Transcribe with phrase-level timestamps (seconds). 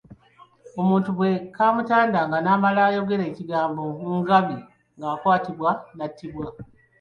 [0.81, 3.81] Omuntu bwe kaamutandanga n'amala ayogera ekigambo
[4.21, 4.57] ngabi,
[4.97, 6.47] ng'akwatibwa n'attibwa.